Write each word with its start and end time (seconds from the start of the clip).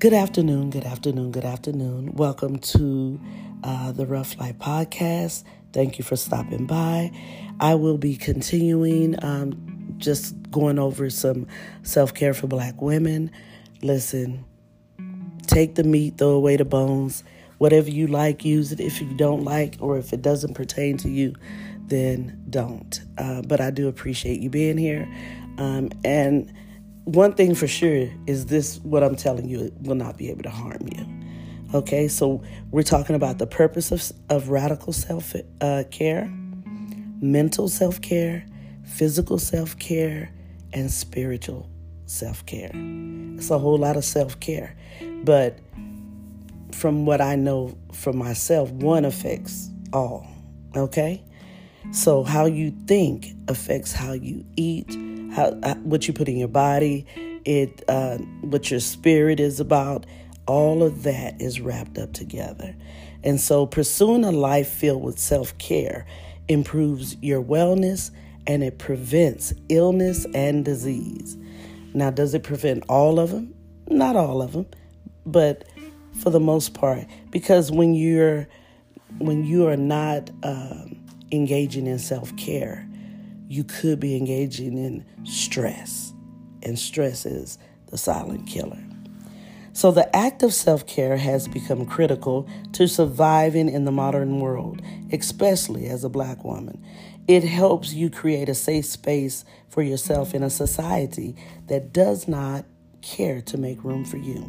Good 0.00 0.12
afternoon, 0.12 0.70
good 0.70 0.84
afternoon, 0.84 1.30
good 1.30 1.44
afternoon. 1.44 2.14
Welcome 2.14 2.58
to 2.58 3.20
uh, 3.62 3.92
the 3.92 4.04
Ruff 4.04 4.38
Life 4.38 4.58
Podcast. 4.58 5.44
Thank 5.72 5.98
you 5.98 6.04
for 6.04 6.16
stopping 6.16 6.66
by. 6.66 7.12
I 7.60 7.76
will 7.76 7.96
be 7.96 8.16
continuing 8.16 9.22
um, 9.24 9.94
just 9.98 10.34
going 10.50 10.78
over 10.78 11.08
some 11.10 11.46
self 11.84 12.12
care 12.12 12.34
for 12.34 12.48
black 12.48 12.82
women. 12.82 13.30
Listen, 13.82 14.44
take 15.46 15.76
the 15.76 15.84
meat, 15.84 16.18
throw 16.18 16.30
away 16.30 16.56
the 16.56 16.64
bones. 16.64 17.22
Whatever 17.58 17.88
you 17.88 18.08
like, 18.08 18.44
use 18.44 18.72
it. 18.72 18.80
If 18.80 19.00
you 19.00 19.14
don't 19.14 19.44
like 19.44 19.76
or 19.78 19.96
if 19.96 20.12
it 20.12 20.20
doesn't 20.20 20.54
pertain 20.54 20.96
to 20.98 21.08
you, 21.08 21.34
then 21.86 22.42
don't. 22.50 23.00
Uh, 23.16 23.42
but 23.42 23.60
I 23.60 23.70
do 23.70 23.88
appreciate 23.88 24.40
you 24.40 24.50
being 24.50 24.76
here. 24.76 25.08
Um, 25.56 25.90
and 26.04 26.52
one 27.04 27.34
thing 27.34 27.54
for 27.54 27.66
sure 27.66 28.08
is 28.26 28.46
this 28.46 28.78
what 28.78 29.02
I'm 29.02 29.16
telling 29.16 29.48
you 29.48 29.72
will 29.82 29.94
not 29.94 30.16
be 30.16 30.30
able 30.30 30.42
to 30.42 30.50
harm 30.50 30.88
you. 30.92 31.06
Okay, 31.74 32.08
so 32.08 32.42
we're 32.70 32.82
talking 32.82 33.16
about 33.16 33.38
the 33.38 33.46
purpose 33.46 33.90
of, 33.90 34.12
of 34.30 34.48
radical 34.48 34.92
self 34.92 35.34
uh, 35.60 35.84
care, 35.90 36.26
mental 37.20 37.68
self 37.68 38.00
care, 38.00 38.46
physical 38.84 39.38
self 39.38 39.78
care, 39.78 40.30
and 40.72 40.90
spiritual 40.90 41.68
self 42.06 42.44
care. 42.46 42.70
It's 42.74 43.50
a 43.50 43.58
whole 43.58 43.78
lot 43.78 43.96
of 43.96 44.04
self 44.04 44.38
care. 44.40 44.76
But 45.24 45.58
from 46.72 47.06
what 47.06 47.20
I 47.20 47.34
know 47.36 47.76
for 47.92 48.12
myself, 48.12 48.70
one 48.70 49.04
affects 49.04 49.70
all. 49.92 50.26
Okay? 50.76 51.22
So, 51.92 52.24
how 52.24 52.46
you 52.46 52.70
think 52.86 53.28
affects 53.48 53.92
how 53.92 54.12
you 54.12 54.44
eat, 54.56 54.96
how, 55.34 55.58
uh, 55.62 55.74
what 55.76 56.06
you 56.06 56.14
put 56.14 56.28
in 56.28 56.36
your 56.36 56.48
body, 56.48 57.06
it 57.44 57.82
uh, 57.88 58.18
what 58.40 58.70
your 58.70 58.80
spirit 58.80 59.40
is 59.40 59.60
about. 59.60 60.06
All 60.46 60.82
of 60.82 61.02
that 61.04 61.40
is 61.40 61.60
wrapped 61.60 61.98
up 61.98 62.12
together. 62.12 62.74
And 63.22 63.40
so, 63.40 63.66
pursuing 63.66 64.24
a 64.24 64.30
life 64.30 64.68
filled 64.68 65.02
with 65.02 65.18
self 65.18 65.56
care 65.58 66.06
improves 66.48 67.16
your 67.22 67.42
wellness 67.42 68.10
and 68.46 68.62
it 68.62 68.78
prevents 68.78 69.54
illness 69.68 70.26
and 70.34 70.64
disease. 70.64 71.36
Now, 71.94 72.10
does 72.10 72.34
it 72.34 72.42
prevent 72.42 72.84
all 72.88 73.18
of 73.18 73.30
them? 73.30 73.54
Not 73.88 74.16
all 74.16 74.42
of 74.42 74.52
them, 74.52 74.66
but 75.24 75.64
for 76.20 76.30
the 76.30 76.40
most 76.40 76.74
part, 76.74 77.06
because 77.30 77.72
when 77.72 77.94
you're 77.94 78.46
when 79.18 79.44
you 79.44 79.66
are 79.68 79.76
not 79.76 80.30
um, 80.42 80.96
engaging 81.32 81.86
in 81.86 81.98
self 81.98 82.34
care, 82.36 82.86
you 83.48 83.64
could 83.64 84.00
be 84.00 84.16
engaging 84.16 84.78
in 84.78 85.04
stress, 85.24 86.12
and 86.62 86.78
stress 86.78 87.26
is 87.26 87.58
the 87.88 87.98
silent 87.98 88.46
killer. 88.46 88.82
So, 89.72 89.90
the 89.90 90.14
act 90.14 90.44
of 90.44 90.54
self 90.54 90.86
care 90.86 91.16
has 91.16 91.48
become 91.48 91.84
critical 91.84 92.48
to 92.74 92.86
surviving 92.86 93.68
in 93.68 93.84
the 93.84 93.92
modern 93.92 94.38
world, 94.38 94.80
especially 95.12 95.86
as 95.86 96.04
a 96.04 96.08
black 96.08 96.44
woman. 96.44 96.84
It 97.26 97.42
helps 97.42 97.92
you 97.92 98.08
create 98.08 98.48
a 98.48 98.54
safe 98.54 98.86
space 98.86 99.44
for 99.68 99.82
yourself 99.82 100.32
in 100.34 100.42
a 100.42 100.50
society 100.50 101.34
that 101.66 101.92
does 101.92 102.28
not 102.28 102.66
care 103.02 103.40
to 103.42 103.58
make 103.58 103.82
room 103.82 104.04
for 104.04 104.18
you. 104.18 104.48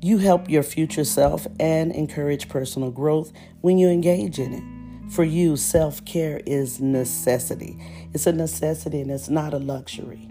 You 0.00 0.18
help 0.18 0.48
your 0.48 0.62
future 0.62 1.04
self 1.04 1.46
and 1.58 1.92
encourage 1.92 2.48
personal 2.48 2.90
growth 2.90 3.32
when 3.60 3.76
you 3.76 3.88
engage 3.88 4.38
in 4.38 4.54
it. 4.54 4.77
For 5.10 5.24
you, 5.24 5.56
self 5.56 6.04
care 6.04 6.40
is 6.44 6.80
necessity. 6.80 7.78
It's 8.12 8.26
a 8.26 8.32
necessity 8.32 9.00
and 9.00 9.10
it's 9.10 9.28
not 9.28 9.54
a 9.54 9.58
luxury. 9.58 10.28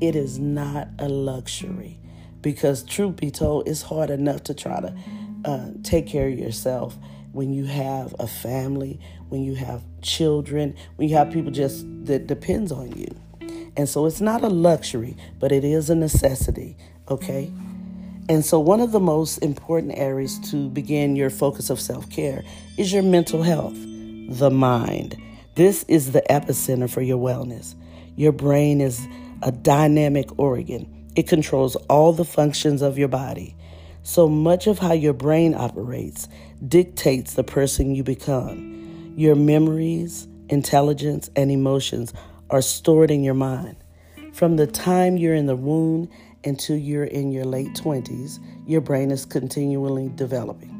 It 0.00 0.16
is 0.16 0.38
not 0.38 0.88
a 0.98 1.08
luxury 1.08 1.98
because, 2.40 2.82
truth 2.84 3.16
be 3.16 3.30
told, 3.30 3.68
it's 3.68 3.82
hard 3.82 4.10
enough 4.10 4.44
to 4.44 4.54
try 4.54 4.80
to 4.80 4.94
uh, 5.44 5.68
take 5.82 6.06
care 6.06 6.28
of 6.28 6.38
yourself 6.38 6.96
when 7.32 7.52
you 7.52 7.66
have 7.66 8.14
a 8.18 8.26
family, 8.26 8.98
when 9.28 9.42
you 9.42 9.54
have 9.54 9.82
children, 10.00 10.74
when 10.96 11.08
you 11.08 11.16
have 11.16 11.30
people 11.30 11.50
just 11.50 11.84
that 12.06 12.26
depends 12.26 12.72
on 12.72 12.92
you. 12.92 13.08
And 13.76 13.88
so 13.88 14.06
it's 14.06 14.20
not 14.20 14.42
a 14.42 14.48
luxury, 14.48 15.16
but 15.38 15.52
it 15.52 15.64
is 15.64 15.90
a 15.90 15.94
necessity, 15.94 16.76
okay? 17.08 17.52
And 18.30 18.44
so, 18.44 18.58
one 18.58 18.80
of 18.80 18.92
the 18.92 19.00
most 19.00 19.38
important 19.38 19.96
areas 19.96 20.38
to 20.50 20.68
begin 20.68 21.16
your 21.16 21.30
focus 21.30 21.70
of 21.70 21.80
self 21.80 22.10
care 22.10 22.42
is 22.76 22.92
your 22.92 23.02
mental 23.02 23.42
health 23.42 23.76
the 24.28 24.50
mind. 24.50 25.16
This 25.54 25.84
is 25.88 26.12
the 26.12 26.22
epicenter 26.28 26.88
for 26.88 27.00
your 27.00 27.18
wellness. 27.18 27.74
Your 28.14 28.32
brain 28.32 28.80
is 28.80 29.08
a 29.42 29.50
dynamic 29.50 30.38
organ, 30.38 31.06
it 31.16 31.26
controls 31.26 31.76
all 31.88 32.12
the 32.12 32.24
functions 32.24 32.82
of 32.82 32.98
your 32.98 33.08
body. 33.08 33.56
So 34.02 34.28
much 34.28 34.66
of 34.66 34.78
how 34.78 34.92
your 34.92 35.12
brain 35.12 35.54
operates 35.54 36.28
dictates 36.66 37.34
the 37.34 37.44
person 37.44 37.94
you 37.94 38.04
become. 38.04 39.14
Your 39.16 39.34
memories, 39.34 40.28
intelligence, 40.48 41.30
and 41.34 41.50
emotions 41.50 42.12
are 42.50 42.62
stored 42.62 43.10
in 43.10 43.24
your 43.24 43.34
mind. 43.34 43.76
From 44.32 44.56
the 44.56 44.66
time 44.66 45.16
you're 45.16 45.34
in 45.34 45.46
the 45.46 45.56
womb 45.56 46.08
until 46.44 46.76
you're 46.76 47.04
in 47.04 47.32
your 47.32 47.44
late 47.44 47.74
20s, 47.74 48.38
your 48.66 48.80
brain 48.80 49.10
is 49.10 49.24
continually 49.24 50.10
developing. 50.14 50.74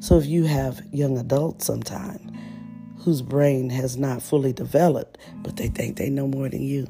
So 0.00 0.18
if 0.18 0.26
you 0.26 0.44
have 0.44 0.80
young 0.92 1.18
adults 1.18 1.66
sometime, 1.66 2.23
whose 3.04 3.20
brain 3.20 3.68
has 3.68 3.98
not 3.98 4.22
fully 4.22 4.52
developed, 4.52 5.18
but 5.42 5.56
they 5.56 5.68
think 5.68 5.96
they 5.96 6.08
know 6.08 6.26
more 6.26 6.48
than 6.48 6.62
you. 6.62 6.86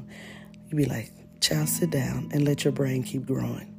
You'd 0.69 0.77
be 0.77 0.85
like, 0.85 1.11
child, 1.41 1.67
sit 1.67 1.89
down 1.89 2.29
and 2.31 2.45
let 2.45 2.63
your 2.63 2.71
brain 2.71 3.03
keep 3.03 3.25
growing. 3.25 3.71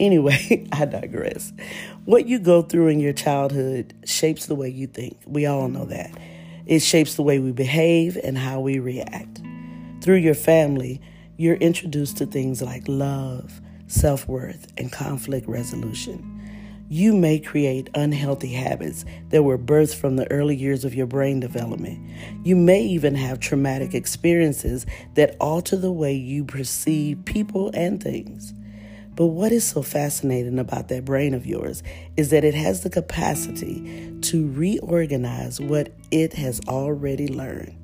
Anyway, 0.00 0.66
I 0.72 0.86
digress. 0.86 1.52
What 2.06 2.26
you 2.26 2.38
go 2.38 2.62
through 2.62 2.88
in 2.88 3.00
your 3.00 3.12
childhood 3.12 3.92
shapes 4.06 4.46
the 4.46 4.54
way 4.54 4.70
you 4.70 4.86
think. 4.86 5.18
We 5.26 5.44
all 5.44 5.68
know 5.68 5.84
that. 5.84 6.10
It 6.64 6.80
shapes 6.80 7.16
the 7.16 7.22
way 7.22 7.38
we 7.38 7.52
behave 7.52 8.16
and 8.16 8.38
how 8.38 8.60
we 8.60 8.78
react. 8.78 9.42
Through 10.00 10.16
your 10.16 10.34
family, 10.34 11.02
you're 11.36 11.56
introduced 11.56 12.16
to 12.16 12.26
things 12.26 12.62
like 12.62 12.84
love, 12.86 13.60
self 13.88 14.26
worth, 14.26 14.72
and 14.78 14.90
conflict 14.90 15.46
resolution 15.46 16.31
you 16.92 17.14
may 17.14 17.38
create 17.38 17.88
unhealthy 17.94 18.52
habits 18.52 19.06
that 19.30 19.42
were 19.42 19.56
birthed 19.56 19.94
from 19.94 20.16
the 20.16 20.30
early 20.30 20.54
years 20.54 20.84
of 20.84 20.94
your 20.94 21.06
brain 21.06 21.40
development. 21.40 21.98
You 22.44 22.54
may 22.54 22.82
even 22.82 23.14
have 23.14 23.40
traumatic 23.40 23.94
experiences 23.94 24.84
that 25.14 25.34
alter 25.40 25.74
the 25.74 25.90
way 25.90 26.12
you 26.12 26.44
perceive 26.44 27.24
people 27.24 27.70
and 27.72 28.02
things. 28.02 28.52
But 29.14 29.28
what 29.28 29.52
is 29.52 29.64
so 29.64 29.80
fascinating 29.80 30.58
about 30.58 30.88
that 30.88 31.06
brain 31.06 31.32
of 31.32 31.46
yours 31.46 31.82
is 32.18 32.28
that 32.28 32.44
it 32.44 32.52
has 32.52 32.82
the 32.82 32.90
capacity 32.90 34.14
to 34.24 34.50
reorganize 34.50 35.62
what 35.62 35.94
it 36.10 36.34
has 36.34 36.60
already 36.68 37.26
learned. 37.26 37.74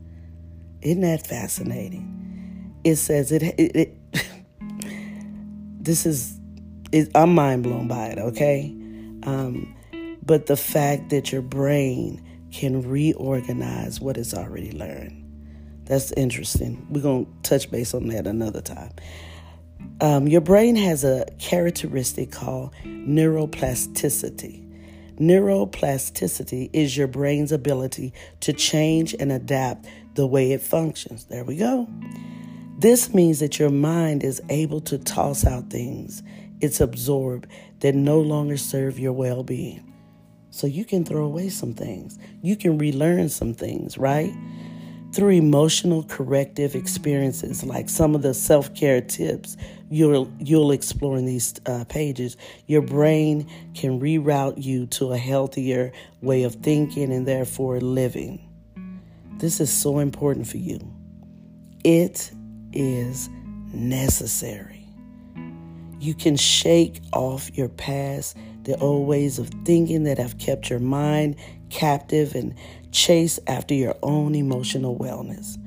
Isn't 0.82 1.00
that 1.00 1.26
fascinating? 1.26 2.74
It 2.84 2.96
says 2.96 3.32
it. 3.32 3.42
it, 3.42 3.74
it 3.74 3.96
this 5.80 6.04
is. 6.04 6.38
It, 6.92 7.08
I'm 7.14 7.34
mind 7.34 7.62
blown 7.62 7.88
by 7.88 8.08
it. 8.08 8.18
Okay, 8.18 8.74
um, 9.24 9.74
but 10.24 10.46
the 10.46 10.56
fact 10.56 11.10
that 11.10 11.32
your 11.32 11.42
brain 11.42 12.22
can 12.52 12.88
reorganize 12.88 14.00
what 14.00 14.16
it's 14.16 14.34
already 14.34 14.72
learned. 14.72 15.24
That's 15.84 16.12
interesting. 16.12 16.86
We're 16.90 17.02
going 17.02 17.26
to 17.26 17.32
touch 17.42 17.70
base 17.70 17.94
on 17.94 18.08
that 18.08 18.26
another 18.26 18.60
time. 18.60 18.92
Um, 20.00 20.28
your 20.28 20.40
brain 20.40 20.76
has 20.76 21.04
a 21.04 21.26
characteristic 21.38 22.30
called 22.30 22.72
neuroplasticity. 22.84 24.64
Neuroplasticity 25.18 26.70
is 26.72 26.96
your 26.96 27.08
brain's 27.08 27.50
ability 27.52 28.12
to 28.40 28.52
change 28.52 29.14
and 29.18 29.32
adapt 29.32 29.86
the 30.14 30.26
way 30.26 30.52
it 30.52 30.60
functions. 30.60 31.24
There 31.24 31.44
we 31.44 31.56
go. 31.56 31.88
This 32.78 33.12
means 33.12 33.40
that 33.40 33.58
your 33.58 33.70
mind 33.70 34.22
is 34.22 34.40
able 34.48 34.80
to 34.82 34.98
toss 34.98 35.44
out 35.44 35.70
things 35.70 36.22
it's 36.60 36.80
absorbed 36.80 37.46
that 37.80 37.94
no 37.94 38.20
longer 38.20 38.56
serve 38.56 38.98
your 38.98 39.12
well 39.12 39.42
being. 39.42 39.84
So 40.50 40.66
you 40.66 40.84
can 40.84 41.04
throw 41.04 41.24
away 41.24 41.50
some 41.50 41.74
things. 41.74 42.18
You 42.42 42.56
can 42.56 42.78
relearn 42.78 43.28
some 43.28 43.54
things, 43.54 43.98
right? 43.98 44.32
Through 45.12 45.30
emotional 45.30 46.02
corrective 46.04 46.74
experiences, 46.74 47.64
like 47.64 47.88
some 47.88 48.14
of 48.14 48.22
the 48.22 48.34
self 48.34 48.74
care 48.74 49.00
tips 49.00 49.56
you'll 49.90 50.30
you'll 50.38 50.72
explore 50.72 51.16
in 51.16 51.24
these 51.24 51.54
uh, 51.66 51.84
pages, 51.88 52.36
your 52.66 52.82
brain 52.82 53.48
can 53.74 54.00
reroute 54.00 54.62
you 54.62 54.86
to 54.86 55.12
a 55.12 55.18
healthier 55.18 55.92
way 56.20 56.42
of 56.42 56.56
thinking 56.56 57.12
and 57.12 57.26
therefore 57.26 57.80
living. 57.80 58.44
This 59.38 59.60
is 59.60 59.72
so 59.72 59.98
important 59.98 60.46
for 60.46 60.58
you. 60.58 60.80
It 61.84 62.30
is 62.72 63.28
necessary. 63.72 64.87
You 66.00 66.14
can 66.14 66.36
shake 66.36 67.00
off 67.12 67.50
your 67.56 67.68
past, 67.68 68.36
the 68.62 68.76
old 68.78 69.08
ways 69.08 69.38
of 69.38 69.50
thinking 69.64 70.04
that 70.04 70.18
have 70.18 70.38
kept 70.38 70.70
your 70.70 70.78
mind 70.78 71.36
captive 71.70 72.34
and 72.34 72.54
chase 72.92 73.38
after 73.46 73.74
your 73.74 73.96
own 74.02 74.34
emotional 74.34 74.96
wellness. 74.96 75.58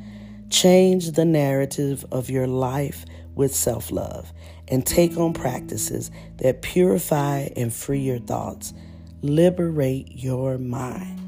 Change 0.50 1.12
the 1.12 1.26
narrative 1.26 2.06
of 2.12 2.30
your 2.30 2.48
life 2.48 3.06
with 3.36 3.56
self 3.56 3.92
love 3.92 4.32
and 4.68 4.86
take 4.86 5.18
on 5.18 5.34
practices 5.34 6.12
that 6.38 6.62
purify 6.62 7.50
and 7.56 7.74
free 7.74 8.00
your 8.00 8.20
thoughts. 8.20 8.74
Liberate 9.22 10.10
your 10.12 10.58
mind. 10.58 11.20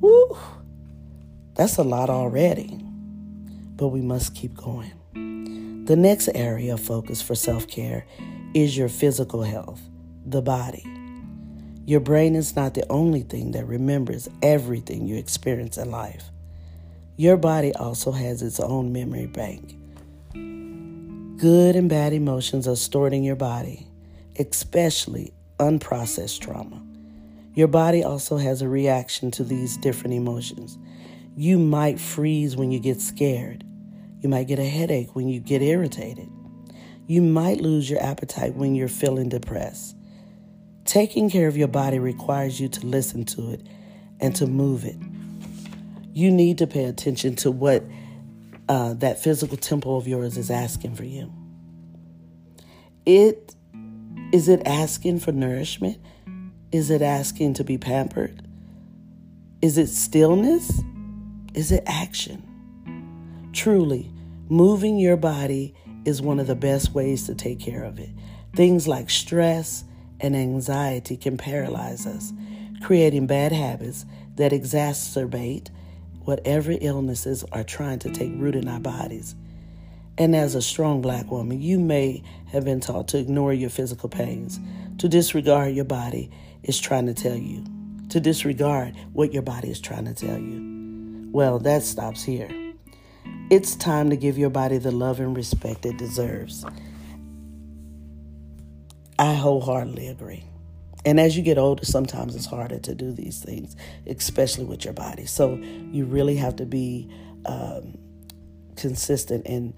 Woo! 0.00 0.36
That's 1.54 1.76
a 1.76 1.82
lot 1.84 2.10
already, 2.10 2.78
but 3.76 3.88
we 3.88 4.00
must 4.00 4.34
keep 4.34 4.54
going. 4.54 4.92
The 5.86 5.96
next 5.96 6.28
area 6.34 6.74
of 6.74 6.80
focus 6.80 7.20
for 7.20 7.34
self 7.34 7.66
care 7.66 8.06
is 8.54 8.76
your 8.76 8.88
physical 8.88 9.42
health, 9.42 9.80
the 10.26 10.42
body. 10.42 10.84
Your 11.86 12.00
brain 12.00 12.36
is 12.36 12.54
not 12.54 12.74
the 12.74 12.84
only 12.90 13.22
thing 13.22 13.52
that 13.52 13.66
remembers 13.66 14.28
everything 14.42 15.06
you 15.06 15.16
experience 15.16 15.78
in 15.78 15.90
life. 15.90 16.30
Your 17.16 17.36
body 17.36 17.74
also 17.74 18.12
has 18.12 18.42
its 18.42 18.60
own 18.60 18.92
memory 18.92 19.26
bank. 19.26 19.76
Good 21.38 21.76
and 21.76 21.88
bad 21.88 22.12
emotions 22.12 22.68
are 22.68 22.76
stored 22.76 23.12
in 23.12 23.24
your 23.24 23.36
body, 23.36 23.86
especially 24.38 25.32
unprocessed 25.58 26.40
trauma. 26.40 26.82
Your 27.54 27.68
body 27.68 28.04
also 28.04 28.36
has 28.36 28.62
a 28.62 28.68
reaction 28.68 29.30
to 29.32 29.44
these 29.44 29.76
different 29.76 30.14
emotions. 30.14 30.78
You 31.36 31.58
might 31.58 31.98
freeze 31.98 32.56
when 32.56 32.70
you 32.70 32.78
get 32.78 33.00
scared. 33.00 33.64
You 34.20 34.28
might 34.28 34.46
get 34.46 34.58
a 34.58 34.64
headache 34.64 35.14
when 35.14 35.28
you 35.28 35.40
get 35.40 35.62
irritated. 35.62 36.28
You 37.06 37.22
might 37.22 37.60
lose 37.60 37.90
your 37.90 38.02
appetite 38.02 38.54
when 38.54 38.74
you're 38.74 38.88
feeling 38.88 39.28
depressed. 39.28 39.96
Taking 40.84 41.30
care 41.30 41.48
of 41.48 41.56
your 41.56 41.68
body 41.68 41.98
requires 41.98 42.60
you 42.60 42.68
to 42.68 42.86
listen 42.86 43.24
to 43.26 43.50
it 43.50 43.66
and 44.20 44.34
to 44.36 44.46
move 44.46 44.84
it. 44.84 44.96
You 46.12 46.30
need 46.30 46.58
to 46.58 46.66
pay 46.66 46.84
attention 46.84 47.36
to 47.36 47.50
what 47.50 47.84
uh, 48.68 48.94
that 48.94 49.22
physical 49.22 49.56
temple 49.56 49.96
of 49.96 50.06
yours 50.06 50.36
is 50.36 50.50
asking 50.50 50.94
for 50.94 51.04
you. 51.04 51.32
It 53.04 53.54
is 54.32 54.48
it 54.48 54.62
asking 54.66 55.20
for 55.20 55.32
nourishment? 55.32 55.98
Is 56.70 56.90
it 56.90 57.02
asking 57.02 57.54
to 57.54 57.64
be 57.64 57.76
pampered? 57.76 58.46
Is 59.60 59.76
it 59.76 59.88
stillness? 59.88 60.80
Is 61.54 61.70
it 61.70 61.84
action? 61.86 62.42
Truly, 63.52 64.10
moving 64.48 64.98
your 64.98 65.16
body 65.16 65.74
is 66.04 66.22
one 66.22 66.40
of 66.40 66.46
the 66.46 66.54
best 66.54 66.92
ways 66.94 67.26
to 67.26 67.34
take 67.34 67.60
care 67.60 67.84
of 67.84 67.98
it. 67.98 68.10
Things 68.54 68.86
like 68.88 69.10
stress 69.10 69.84
and 70.20 70.36
anxiety 70.36 71.16
can 71.16 71.36
paralyze 71.36 72.06
us, 72.06 72.32
creating 72.82 73.26
bad 73.26 73.52
habits 73.52 74.04
that 74.36 74.52
exacerbate 74.52 75.68
whatever 76.24 76.74
illnesses 76.80 77.44
are 77.52 77.64
trying 77.64 77.98
to 78.00 78.10
take 78.10 78.32
root 78.36 78.54
in 78.54 78.68
our 78.68 78.80
bodies. 78.80 79.34
And 80.18 80.36
as 80.36 80.54
a 80.54 80.62
strong 80.62 81.00
black 81.00 81.30
woman, 81.30 81.60
you 81.60 81.78
may 81.78 82.22
have 82.52 82.64
been 82.64 82.80
taught 82.80 83.08
to 83.08 83.18
ignore 83.18 83.52
your 83.52 83.70
physical 83.70 84.08
pains, 84.08 84.60
to 84.98 85.08
disregard 85.08 85.74
your 85.74 85.84
body 85.84 86.30
is 86.62 86.78
trying 86.78 87.06
to 87.06 87.14
tell 87.14 87.36
you, 87.36 87.64
to 88.10 88.20
disregard 88.20 88.94
what 89.12 89.32
your 89.32 89.42
body 89.42 89.70
is 89.70 89.80
trying 89.80 90.04
to 90.04 90.14
tell 90.14 90.38
you. 90.38 91.28
Well, 91.32 91.58
that 91.60 91.82
stops 91.82 92.22
here. 92.22 92.61
It's 93.50 93.76
time 93.76 94.10
to 94.10 94.16
give 94.16 94.38
your 94.38 94.50
body 94.50 94.78
the 94.78 94.92
love 94.92 95.20
and 95.20 95.36
respect 95.36 95.84
it 95.84 95.98
deserves. 95.98 96.64
I 99.18 99.34
wholeheartedly 99.34 100.08
agree. 100.08 100.44
And 101.04 101.18
as 101.18 101.36
you 101.36 101.42
get 101.42 101.58
older, 101.58 101.84
sometimes 101.84 102.36
it's 102.36 102.46
harder 102.46 102.78
to 102.78 102.94
do 102.94 103.12
these 103.12 103.40
things, 103.40 103.76
especially 104.06 104.64
with 104.64 104.84
your 104.84 104.94
body. 104.94 105.26
So 105.26 105.54
you 105.56 106.04
really 106.04 106.36
have 106.36 106.56
to 106.56 106.66
be 106.66 107.12
um, 107.44 107.98
consistent 108.76 109.46
in 109.46 109.74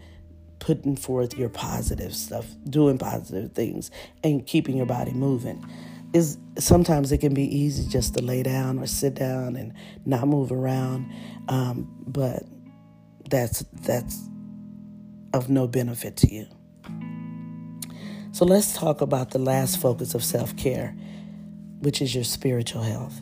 putting 0.58 0.96
forth 0.96 1.36
your 1.36 1.48
positive 1.48 2.14
stuff, 2.14 2.46
doing 2.68 2.98
positive 2.98 3.52
things, 3.52 3.90
and 4.22 4.46
keeping 4.46 4.76
your 4.76 4.86
body 4.86 5.12
moving. 5.12 5.64
Is 6.12 6.38
sometimes 6.58 7.10
it 7.10 7.18
can 7.18 7.34
be 7.34 7.44
easy 7.44 7.88
just 7.88 8.14
to 8.14 8.22
lay 8.22 8.42
down 8.42 8.78
or 8.78 8.86
sit 8.86 9.14
down 9.14 9.56
and 9.56 9.72
not 10.06 10.28
move 10.28 10.52
around, 10.52 11.12
um, 11.48 11.92
but 12.06 12.44
that's 13.34 13.64
that's 13.82 14.28
of 15.32 15.50
no 15.50 15.66
benefit 15.66 16.16
to 16.18 16.32
you. 16.32 16.46
So 18.30 18.44
let's 18.44 18.76
talk 18.76 19.00
about 19.00 19.30
the 19.30 19.40
last 19.40 19.80
focus 19.80 20.14
of 20.14 20.22
self 20.22 20.56
care, 20.56 20.94
which 21.80 22.00
is 22.00 22.14
your 22.14 22.22
spiritual 22.22 22.82
health, 22.82 23.20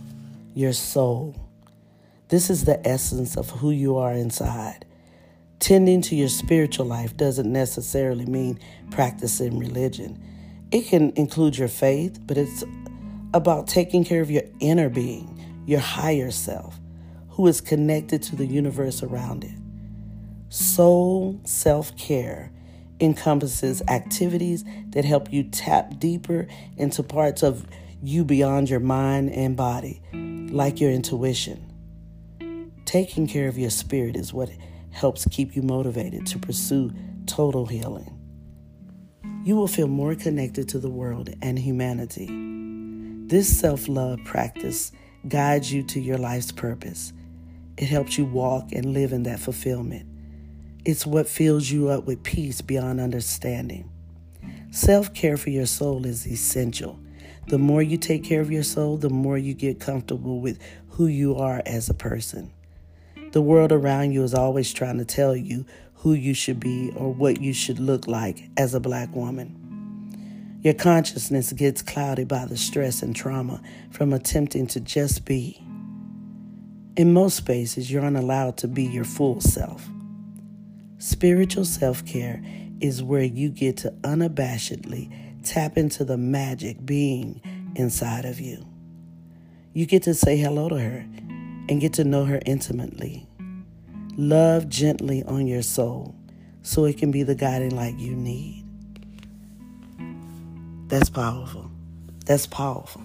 your 0.54 0.74
soul. 0.74 1.34
This 2.28 2.50
is 2.50 2.64
the 2.64 2.86
essence 2.86 3.36
of 3.36 3.48
who 3.50 3.70
you 3.70 3.96
are 3.96 4.12
inside. 4.12 4.84
Tending 5.60 6.02
to 6.02 6.14
your 6.14 6.28
spiritual 6.28 6.86
life 6.86 7.16
doesn't 7.16 7.50
necessarily 7.50 8.26
mean 8.26 8.58
practicing 8.90 9.58
religion. 9.58 10.22
It 10.72 10.88
can 10.88 11.12
include 11.16 11.56
your 11.56 11.68
faith, 11.68 12.18
but 12.26 12.36
it's 12.36 12.64
about 13.32 13.66
taking 13.66 14.04
care 14.04 14.20
of 14.20 14.30
your 14.30 14.44
inner 14.60 14.90
being, 14.90 15.62
your 15.66 15.80
higher 15.80 16.30
self, 16.30 16.78
who 17.30 17.46
is 17.46 17.60
connected 17.62 18.22
to 18.24 18.36
the 18.36 18.46
universe 18.46 19.02
around 19.02 19.44
it. 19.44 19.61
Soul 20.52 21.40
self 21.44 21.96
care 21.96 22.52
encompasses 23.00 23.80
activities 23.88 24.66
that 24.90 25.02
help 25.02 25.32
you 25.32 25.44
tap 25.44 25.98
deeper 25.98 26.46
into 26.76 27.02
parts 27.02 27.42
of 27.42 27.66
you 28.02 28.22
beyond 28.22 28.68
your 28.68 28.78
mind 28.78 29.30
and 29.30 29.56
body, 29.56 30.02
like 30.52 30.78
your 30.78 30.90
intuition. 30.90 31.72
Taking 32.84 33.26
care 33.26 33.48
of 33.48 33.56
your 33.56 33.70
spirit 33.70 34.14
is 34.14 34.34
what 34.34 34.50
helps 34.90 35.26
keep 35.30 35.56
you 35.56 35.62
motivated 35.62 36.26
to 36.26 36.38
pursue 36.38 36.92
total 37.24 37.64
healing. 37.64 38.10
You 39.44 39.56
will 39.56 39.68
feel 39.68 39.88
more 39.88 40.14
connected 40.14 40.68
to 40.68 40.78
the 40.78 40.90
world 40.90 41.30
and 41.40 41.58
humanity. 41.58 42.28
This 43.26 43.48
self 43.58 43.88
love 43.88 44.18
practice 44.26 44.92
guides 45.26 45.72
you 45.72 45.82
to 45.84 45.98
your 45.98 46.18
life's 46.18 46.52
purpose. 46.52 47.14
It 47.78 47.86
helps 47.86 48.18
you 48.18 48.26
walk 48.26 48.72
and 48.72 48.92
live 48.92 49.14
in 49.14 49.22
that 49.22 49.40
fulfillment. 49.40 50.11
It's 50.84 51.06
what 51.06 51.28
fills 51.28 51.70
you 51.70 51.90
up 51.90 52.06
with 52.06 52.24
peace 52.24 52.60
beyond 52.60 53.00
understanding. 53.00 53.88
Self 54.72 55.14
care 55.14 55.36
for 55.36 55.50
your 55.50 55.66
soul 55.66 56.04
is 56.06 56.26
essential. 56.26 56.98
The 57.46 57.58
more 57.58 57.82
you 57.82 57.96
take 57.96 58.24
care 58.24 58.40
of 58.40 58.50
your 58.50 58.64
soul, 58.64 58.96
the 58.96 59.08
more 59.08 59.38
you 59.38 59.54
get 59.54 59.78
comfortable 59.78 60.40
with 60.40 60.58
who 60.90 61.06
you 61.06 61.36
are 61.36 61.62
as 61.66 61.88
a 61.88 61.94
person. 61.94 62.52
The 63.30 63.40
world 63.40 63.70
around 63.70 64.10
you 64.10 64.24
is 64.24 64.34
always 64.34 64.72
trying 64.72 64.98
to 64.98 65.04
tell 65.04 65.36
you 65.36 65.66
who 65.96 66.14
you 66.14 66.34
should 66.34 66.58
be 66.58 66.92
or 66.96 67.12
what 67.12 67.40
you 67.40 67.52
should 67.52 67.78
look 67.78 68.08
like 68.08 68.48
as 68.56 68.74
a 68.74 68.80
black 68.80 69.14
woman. 69.14 70.58
Your 70.62 70.74
consciousness 70.74 71.52
gets 71.52 71.80
clouded 71.80 72.26
by 72.26 72.46
the 72.46 72.56
stress 72.56 73.02
and 73.02 73.14
trauma 73.14 73.62
from 73.92 74.12
attempting 74.12 74.66
to 74.68 74.80
just 74.80 75.24
be. 75.24 75.64
In 76.96 77.12
most 77.12 77.36
spaces, 77.36 77.90
you 77.90 78.00
aren't 78.00 78.16
allowed 78.16 78.56
to 78.58 78.68
be 78.68 78.82
your 78.82 79.04
full 79.04 79.40
self. 79.40 79.88
Spiritual 81.02 81.64
self 81.64 82.06
care 82.06 82.40
is 82.80 83.02
where 83.02 83.24
you 83.24 83.48
get 83.48 83.78
to 83.78 83.90
unabashedly 84.02 85.12
tap 85.42 85.76
into 85.76 86.04
the 86.04 86.16
magic 86.16 86.86
being 86.86 87.40
inside 87.74 88.24
of 88.24 88.38
you. 88.38 88.64
You 89.72 89.84
get 89.84 90.04
to 90.04 90.14
say 90.14 90.36
hello 90.36 90.68
to 90.68 90.78
her 90.78 91.04
and 91.68 91.80
get 91.80 91.94
to 91.94 92.04
know 92.04 92.24
her 92.24 92.40
intimately. 92.46 93.26
Love 94.16 94.68
gently 94.68 95.24
on 95.24 95.48
your 95.48 95.62
soul 95.62 96.14
so 96.62 96.84
it 96.84 96.98
can 96.98 97.10
be 97.10 97.24
the 97.24 97.34
guiding 97.34 97.74
light 97.74 97.98
you 97.98 98.14
need. 98.14 98.64
That's 100.86 101.10
powerful. 101.10 101.68
That's 102.26 102.46
powerful. 102.46 103.02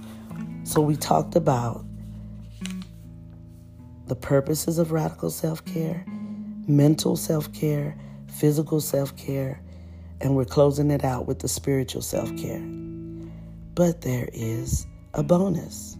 So, 0.66 0.82
we 0.82 0.98
talked 0.98 1.36
about 1.36 1.84
the 4.06 4.16
purposes 4.16 4.78
of 4.78 4.92
radical 4.92 5.32
self 5.32 5.66
care 5.66 6.06
mental 6.68 7.16
self 7.16 7.52
care, 7.54 7.98
physical 8.28 8.82
self 8.82 9.16
care, 9.16 9.62
and 10.22 10.36
we're 10.36 10.46
closing 10.46 10.92
it 10.92 11.04
out 11.04 11.26
with 11.26 11.40
the 11.40 11.48
spiritual 11.48 12.02
self 12.02 12.36
care. 12.38 12.62
But 13.74 14.02
there 14.02 14.30
is 14.34 14.86
a 15.14 15.24
bonus 15.24 15.98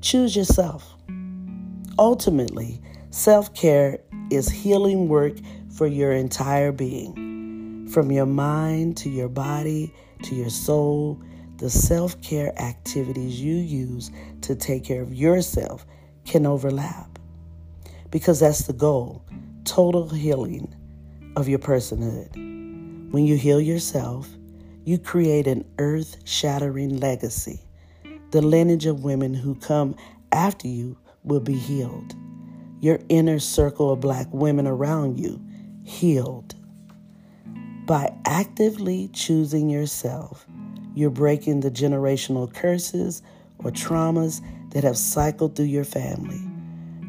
choose 0.00 0.36
yourself. 0.36 0.94
Ultimately, 1.98 2.80
self 3.10 3.54
care 3.54 4.00
is 4.30 4.48
healing 4.50 5.08
work 5.08 5.34
for 5.74 5.86
your 5.86 6.12
entire 6.12 6.72
being. 6.72 7.88
From 7.90 8.10
your 8.10 8.26
mind 8.26 8.96
to 8.98 9.08
your 9.08 9.28
body 9.28 9.94
to 10.24 10.34
your 10.34 10.50
soul, 10.50 11.20
the 11.58 11.70
self 11.70 12.20
care 12.20 12.52
activities 12.60 13.40
you 13.40 13.54
use 13.56 14.10
to 14.42 14.54
take 14.54 14.84
care 14.84 15.00
of 15.00 15.14
yourself 15.14 15.86
can 16.24 16.44
overlap. 16.46 17.18
Because 18.10 18.40
that's 18.40 18.66
the 18.66 18.72
goal 18.72 19.24
total 19.64 20.08
healing 20.08 20.74
of 21.36 21.48
your 21.48 21.58
personhood. 21.58 22.34
When 23.12 23.24
you 23.26 23.36
heal 23.36 23.60
yourself, 23.60 24.28
you 24.84 24.98
create 24.98 25.46
an 25.46 25.64
earth 25.78 26.16
shattering 26.24 26.98
legacy. 26.98 27.60
The 28.32 28.42
lineage 28.42 28.86
of 28.86 29.04
women 29.04 29.34
who 29.34 29.54
come 29.54 29.96
after 30.32 30.68
you 30.68 30.98
will 31.24 31.40
be 31.40 31.54
healed. 31.56 32.14
your 32.84 33.00
inner 33.08 33.38
circle 33.38 33.90
of 33.92 34.00
black 34.00 34.26
women 34.30 34.66
around 34.66 35.18
you 35.18 35.40
healed. 35.84 36.54
By 37.86 38.14
actively 38.26 39.08
choosing 39.14 39.70
yourself, 39.70 40.46
you're 40.94 41.08
breaking 41.08 41.60
the 41.60 41.70
generational 41.70 42.52
curses 42.52 43.22
or 43.58 43.70
traumas 43.70 44.42
that 44.72 44.84
have 44.84 44.98
cycled 44.98 45.56
through 45.56 45.66
your 45.66 45.84
family. 45.84 46.42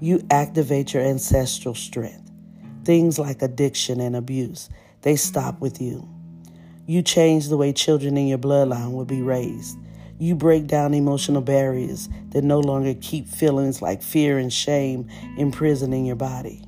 You 0.02 0.26
activate 0.32 0.94
your 0.94 1.04
ancestral 1.04 1.76
strength. 1.76 2.25
Things 2.86 3.18
like 3.18 3.42
addiction 3.42 4.00
and 4.00 4.16
abuse, 4.16 4.70
they 5.02 5.16
stop 5.16 5.60
with 5.60 5.82
you. 5.82 6.08
You 6.86 7.02
change 7.02 7.50
the 7.50 7.58
way 7.58 7.74
children 7.74 8.16
in 8.16 8.28
your 8.28 8.38
bloodline 8.38 8.94
will 8.94 9.06
be 9.06 9.24
raised. 9.24 9.76
You 10.20 10.36
break 10.36 10.68
down 10.68 10.94
emotional 10.94 11.42
barriers 11.42 12.08
that 12.30 12.44
no 12.44 12.60
longer 12.60 12.94
keep 13.02 13.28
feelings 13.28 13.82
like 13.82 14.04
fear 14.04 14.38
and 14.38 14.54
shame 14.54 15.10
imprisoned 15.38 15.96
in 15.96 16.06
your 16.06 16.16
body. 16.16 16.62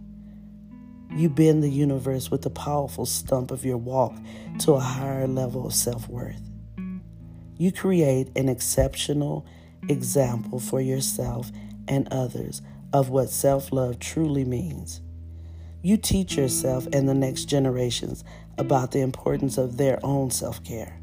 You 1.11 1.29
bend 1.29 1.61
the 1.61 1.69
universe 1.69 2.31
with 2.31 2.41
the 2.41 2.49
powerful 2.49 3.05
stump 3.05 3.51
of 3.51 3.63
your 3.63 3.77
walk 3.77 4.15
to 4.59 4.73
a 4.73 4.79
higher 4.79 5.27
level 5.27 5.67
of 5.67 5.73
self 5.73 6.09
worth. 6.09 6.41
You 7.57 7.71
create 7.71 8.29
an 8.35 8.49
exceptional 8.49 9.45
example 9.87 10.59
for 10.59 10.81
yourself 10.81 11.51
and 11.87 12.07
others 12.11 12.63
of 12.91 13.09
what 13.09 13.29
self 13.29 13.71
love 13.71 13.99
truly 13.99 14.45
means. 14.45 15.01
You 15.81 15.97
teach 15.97 16.35
yourself 16.35 16.87
and 16.91 17.07
the 17.07 17.13
next 17.13 17.45
generations 17.45 18.23
about 18.57 18.91
the 18.91 19.01
importance 19.01 19.57
of 19.57 19.77
their 19.77 19.99
own 20.03 20.31
self 20.31 20.63
care. 20.63 20.99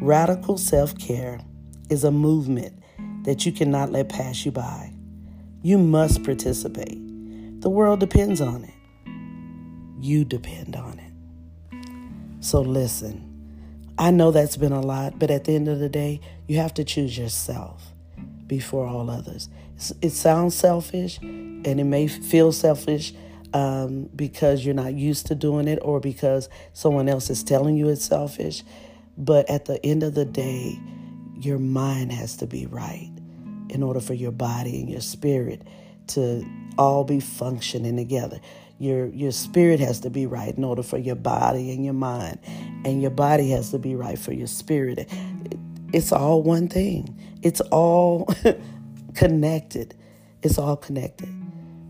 Radical 0.00 0.58
self 0.58 0.96
care 0.98 1.40
is 1.90 2.04
a 2.04 2.10
movement 2.10 2.82
that 3.24 3.44
you 3.44 3.52
cannot 3.52 3.90
let 3.90 4.08
pass 4.08 4.44
you 4.44 4.52
by. 4.52 4.92
You 5.62 5.78
must 5.78 6.22
participate. 6.24 6.98
The 7.60 7.70
world 7.70 8.00
depends 8.00 8.40
on 8.40 8.64
it. 8.64 8.74
You 10.00 10.24
depend 10.24 10.76
on 10.76 10.98
it. 10.98 12.44
So 12.44 12.60
listen, 12.60 13.34
I 13.96 14.10
know 14.10 14.30
that's 14.30 14.56
been 14.56 14.72
a 14.72 14.80
lot, 14.80 15.18
but 15.18 15.30
at 15.30 15.44
the 15.44 15.54
end 15.54 15.68
of 15.68 15.78
the 15.78 15.88
day, 15.88 16.20
you 16.46 16.58
have 16.58 16.74
to 16.74 16.84
choose 16.84 17.16
yourself 17.16 17.92
before 18.46 18.86
all 18.86 19.08
others. 19.08 19.48
It 20.00 20.10
sounds 20.10 20.54
selfish 20.54 21.18
and 21.18 21.80
it 21.80 21.84
may 21.84 22.06
feel 22.06 22.52
selfish 22.52 23.12
um, 23.52 24.10
because 24.14 24.64
you're 24.64 24.74
not 24.74 24.94
used 24.94 25.26
to 25.26 25.34
doing 25.34 25.68
it 25.68 25.78
or 25.82 26.00
because 26.00 26.48
someone 26.72 27.08
else 27.08 27.30
is 27.30 27.42
telling 27.42 27.76
you 27.76 27.88
it's 27.88 28.04
selfish. 28.04 28.64
But 29.16 29.48
at 29.48 29.66
the 29.66 29.84
end 29.84 30.02
of 30.02 30.14
the 30.14 30.24
day, 30.24 30.78
your 31.36 31.58
mind 31.58 32.12
has 32.12 32.36
to 32.38 32.46
be 32.46 32.66
right 32.66 33.10
in 33.70 33.82
order 33.82 34.00
for 34.00 34.14
your 34.14 34.32
body 34.32 34.80
and 34.80 34.90
your 34.90 35.00
spirit 35.00 35.62
to 36.08 36.44
all 36.78 37.04
be 37.04 37.20
functioning 37.20 37.96
together. 37.96 38.40
Your 38.78 39.06
your 39.06 39.30
spirit 39.30 39.78
has 39.80 40.00
to 40.00 40.10
be 40.10 40.26
right 40.26 40.54
in 40.54 40.64
order 40.64 40.82
for 40.82 40.98
your 40.98 41.14
body 41.14 41.70
and 41.70 41.84
your 41.84 41.94
mind, 41.94 42.40
and 42.84 43.00
your 43.00 43.12
body 43.12 43.50
has 43.50 43.70
to 43.70 43.78
be 43.78 43.94
right 43.94 44.18
for 44.18 44.32
your 44.32 44.48
spirit. 44.48 45.08
It's 45.92 46.10
all 46.10 46.42
one 46.42 46.66
thing. 46.68 47.16
It's 47.42 47.60
all 47.60 48.28
connected. 49.14 49.94
It's 50.42 50.58
all 50.58 50.76
connected. 50.76 51.28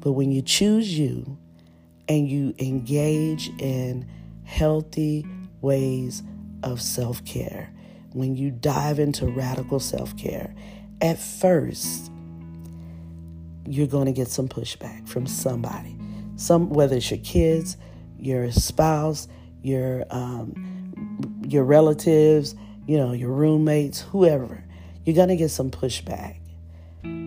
But 0.00 0.12
when 0.12 0.30
you 0.30 0.42
choose 0.42 0.98
you 0.98 1.38
and 2.08 2.28
you 2.28 2.54
engage 2.58 3.48
in 3.58 4.06
healthy 4.44 5.26
ways 5.60 6.22
of 6.62 6.80
self 6.80 7.24
care, 7.24 7.70
when 8.12 8.36
you 8.36 8.50
dive 8.50 8.98
into 8.98 9.26
radical 9.26 9.80
self 9.80 10.16
care, 10.16 10.54
at 11.00 11.18
first, 11.18 12.10
you're 13.66 13.86
going 13.86 14.06
to 14.06 14.12
get 14.12 14.28
some 14.28 14.48
pushback 14.48 15.08
from 15.08 15.26
somebody. 15.26 15.96
Some, 16.36 16.70
whether 16.70 16.96
it's 16.96 17.10
your 17.10 17.20
kids, 17.20 17.76
your 18.18 18.50
spouse, 18.52 19.28
your 19.62 20.04
um, 20.10 21.42
your 21.46 21.64
relatives, 21.64 22.54
you 22.86 22.96
know, 22.96 23.12
your 23.12 23.30
roommates, 23.30 24.00
whoever, 24.00 24.62
you're 25.04 25.16
going 25.16 25.28
to 25.28 25.36
get 25.36 25.50
some 25.50 25.70
pushback. 25.70 26.36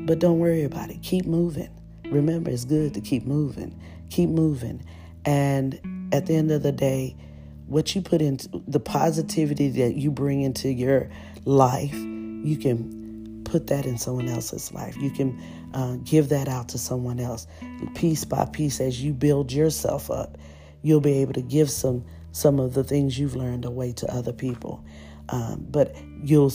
But 0.07 0.19
don't 0.19 0.39
worry 0.39 0.63
about 0.63 0.89
it. 0.89 1.01
Keep 1.03 1.25
moving. 1.25 1.69
Remember, 2.05 2.49
it's 2.49 2.63
good 2.63 2.93
to 2.93 3.01
keep 3.01 3.25
moving. 3.25 3.77
Keep 4.09 4.29
moving. 4.29 4.85
And 5.25 6.09
at 6.13 6.27
the 6.27 6.35
end 6.37 6.49
of 6.49 6.63
the 6.63 6.71
day, 6.71 7.17
what 7.65 7.93
you 7.93 8.01
put 8.01 8.21
into 8.21 8.47
the 8.65 8.79
positivity 8.79 9.67
that 9.67 9.95
you 9.95 10.09
bring 10.09 10.43
into 10.43 10.71
your 10.71 11.09
life, 11.43 11.93
you 11.93 12.55
can 12.55 13.41
put 13.43 13.67
that 13.67 13.85
in 13.85 13.97
someone 13.97 14.29
else's 14.29 14.71
life. 14.71 14.95
You 14.95 15.11
can 15.11 15.41
uh, 15.73 15.97
give 16.05 16.29
that 16.29 16.47
out 16.47 16.69
to 16.69 16.77
someone 16.77 17.19
else. 17.19 17.45
Piece 17.93 18.23
by 18.23 18.45
piece, 18.45 18.79
as 18.79 19.03
you 19.03 19.11
build 19.11 19.51
yourself 19.51 20.09
up, 20.09 20.37
you'll 20.83 21.01
be 21.01 21.17
able 21.17 21.33
to 21.33 21.41
give 21.41 21.69
some 21.69 22.05
some 22.31 22.61
of 22.61 22.73
the 22.75 22.83
things 22.83 23.19
you've 23.19 23.35
learned 23.35 23.65
away 23.65 23.91
to 23.91 24.09
other 24.13 24.31
people. 24.31 24.85
Um, 25.27 25.65
but 25.69 25.93
you'll, 26.23 26.53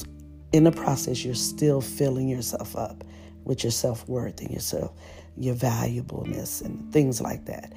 in 0.52 0.64
the 0.64 0.72
process, 0.72 1.22
you're 1.22 1.34
still 1.34 1.82
filling 1.82 2.28
yourself 2.28 2.76
up 2.76 3.04
with 3.44 3.64
your 3.64 3.70
self 3.70 4.08
worth 4.08 4.40
and 4.40 4.50
yourself, 4.50 4.92
your 5.36 5.54
valuableness, 5.54 6.60
and 6.60 6.92
things 6.92 7.20
like 7.20 7.44
that 7.46 7.72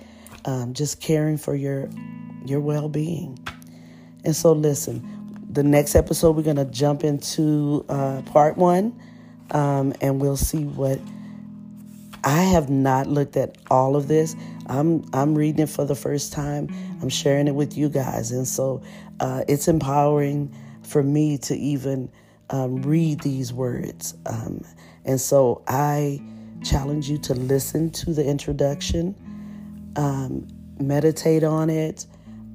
um, 0.46 0.74
just 0.74 1.02
caring 1.02 1.38
for 1.38 1.56
your 1.56 1.90
your 2.46 2.60
well 2.60 2.88
being. 2.88 3.38
And 4.24 4.36
so, 4.36 4.54
listen, 4.54 5.04
the 5.52 5.64
next 5.64 5.96
episode 5.96 6.36
we're 6.36 6.44
going 6.44 6.56
to 6.56 6.66
jump 6.66 7.04
into 7.04 7.86
uh, 7.90 8.22
part 8.24 8.58
one, 8.58 9.00
um, 9.52 9.94
and 10.02 10.22
we'll 10.22 10.38
see 10.38 10.64
what. 10.64 11.00
I 12.28 12.42
have 12.42 12.72
not 12.72 13.06
looked 13.06 13.38
at 13.38 13.56
all 13.70 13.96
of 13.96 14.08
this. 14.08 14.36
I'm 14.66 15.06
I'm 15.14 15.36
reading 15.36 15.62
it 15.62 15.70
for 15.70 15.86
the 15.86 15.94
first 15.94 16.34
time. 16.34 16.70
I'm 17.02 17.10
sharing 17.10 17.48
it 17.48 17.54
with 17.54 17.78
you 17.78 17.88
guys, 17.88 18.32
and 18.32 18.48
so 18.48 18.82
uh, 19.20 19.44
it's 19.48 19.68
empowering 19.68 20.52
for 20.82 21.04
me 21.04 21.38
to 21.40 21.56
even 21.56 22.10
um, 22.50 22.82
read 22.82 23.20
these 23.20 23.54
words. 23.54 24.16
Um, 24.26 24.64
and 25.06 25.20
so 25.20 25.64
I 25.68 26.22
challenge 26.64 27.10
you 27.10 27.18
to 27.20 27.34
listen 27.34 27.92
to 27.92 28.14
the 28.14 28.26
introduction 28.26 29.16
um, 29.96 30.48
meditate 30.80 31.44
on 31.44 31.70
it, 31.70 32.06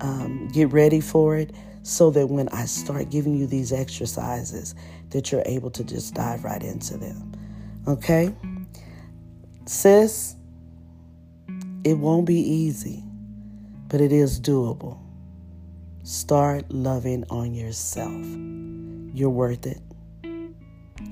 um, 0.00 0.48
get 0.48 0.72
ready 0.72 1.00
for 1.00 1.36
it, 1.36 1.52
so 1.82 2.10
that 2.10 2.28
when 2.28 2.48
I 2.50 2.66
start 2.66 3.10
giving 3.10 3.34
you 3.34 3.46
these 3.46 3.72
exercises, 3.72 4.74
that 5.10 5.32
you're 5.32 5.42
able 5.46 5.70
to 5.70 5.84
just 5.84 6.14
dive 6.14 6.44
right 6.44 6.62
into 6.62 6.96
them. 6.96 7.32
Okay? 7.88 8.34
Sis, 9.66 10.36
it 11.84 11.94
won't 11.94 12.26
be 12.26 12.38
easy, 12.38 13.02
but 13.88 14.00
it 14.00 14.12
is 14.12 14.40
doable. 14.40 14.98
Start 16.02 16.70
loving 16.70 17.24
on 17.30 17.54
yourself. 17.54 18.12
You're 19.14 19.30
worth 19.30 19.66
it. 19.66 19.80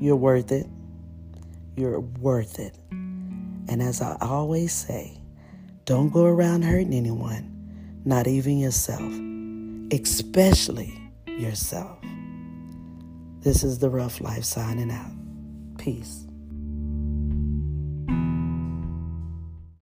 You're 0.01 0.17
worth 0.17 0.53
it. 0.53 0.67
You're 1.79 2.01
worth 2.01 2.59
it. 2.59 2.77
And 2.91 3.81
as 3.81 4.03
I 4.03 4.17
always 4.21 4.73
say, 4.73 5.17
don't 5.85 6.13
go 6.13 6.25
around 6.25 6.63
hurting 6.63 6.93
anyone, 6.93 8.01
not 8.05 8.27
even 8.27 8.59
yourself, 8.59 9.13
especially 9.93 11.01
yourself. 11.29 12.01
This 13.43 13.63
is 13.63 13.79
the 13.79 13.91
Ruff 13.91 14.21
Life 14.21 14.43
signing 14.43 14.91
out. 14.91 15.13
Peace. 15.79 16.28